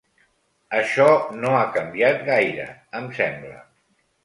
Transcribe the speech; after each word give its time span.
Això 0.79 1.05
no 1.43 1.51
ha 1.59 1.67
canviat 1.77 2.25
gaire, 2.31 2.67
em 3.03 3.13
sembla. 3.21 3.63